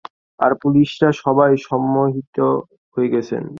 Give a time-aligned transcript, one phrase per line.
[0.39, 2.37] আর পুলিশরা, সবাই সম্মোহিত
[2.97, 3.35] হয়ে গেছে।